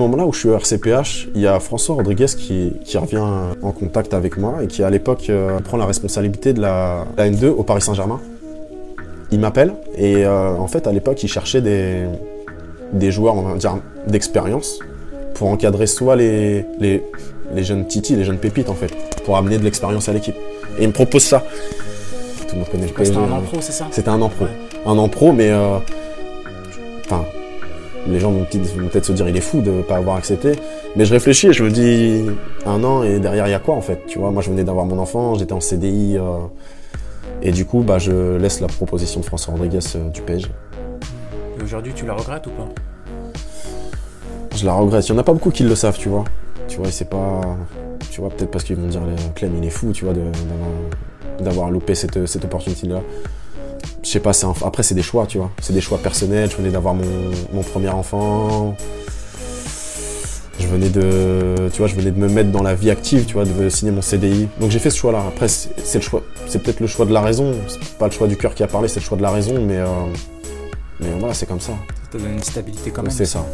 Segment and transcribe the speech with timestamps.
[0.00, 3.22] moment-là où je suis au RCPH, il y a François Rodriguez qui, qui revient
[3.62, 7.28] en contact avec moi et qui à l'époque euh, prend la responsabilité de la, la
[7.30, 8.20] N2 au Paris Saint-Germain.
[9.30, 12.04] Il m'appelle et euh, en fait à l'époque il cherchait des,
[12.92, 13.76] des joueurs on va dire
[14.06, 14.78] d'expérience
[15.34, 17.04] pour encadrer soit les, les,
[17.54, 18.90] les jeunes titis, les jeunes pépites en fait,
[19.24, 20.34] pour amener de l'expérience à l'équipe.
[20.78, 21.44] Et il me propose ça.
[22.48, 23.86] Tout le monde connaît le C'était un an pro, c'est ça?
[23.90, 24.46] C'était un an pro.
[24.46, 24.50] Ouais.
[24.86, 25.50] Un an pro, mais.
[25.50, 25.78] euh,
[27.04, 27.24] Enfin.
[28.10, 30.52] Les gens vont peut-être se dire il est fou de ne pas avoir accepté.
[30.96, 32.24] Mais je réfléchis et je me dis
[32.66, 34.64] un an et derrière il y a quoi en fait Tu vois, moi je venais
[34.64, 36.16] d'avoir mon enfant, j'étais en CDI.
[36.18, 36.38] euh,
[37.42, 40.48] et du coup, bah, je laisse la proposition de François Rodriguez euh, du PSG.
[41.58, 42.68] Et aujourd'hui, tu la regrettes ou pas?
[44.56, 45.08] Je la regrette.
[45.08, 46.24] Il n'y en a pas beaucoup qui le savent, tu vois.
[46.66, 47.40] Tu vois, c'est pas.
[48.10, 50.14] Tu vois, peut-être parce qu'ils vont dire euh, Clem, il est fou, tu vois,
[51.40, 53.00] d'avoir- loupé cette, cette opportunité-là.
[54.02, 55.50] Je sais pas, c'est un- après, c'est des choix, tu vois.
[55.60, 56.50] C'est des choix personnels.
[56.50, 57.04] Je venais d'avoir mon,
[57.52, 58.74] mon premier enfant.
[60.60, 61.68] Je venais de.
[61.72, 63.92] Tu vois, je venais de me mettre dans la vie active, tu vois, de signer
[63.92, 64.48] mon CDI.
[64.60, 65.24] Donc j'ai fait ce choix-là.
[65.28, 66.22] Après, c'est c'est le choix.
[66.46, 67.52] C'est peut-être le choix de la raison.
[67.68, 69.54] C'est pas le choix du cœur qui a parlé, c'est le choix de la raison,
[69.64, 69.76] mais.
[69.78, 69.86] euh,
[71.00, 71.72] mais voilà, c'est comme ça.
[71.72, 73.10] Ça te donne une stabilité quand même.
[73.12, 73.44] C'est ça.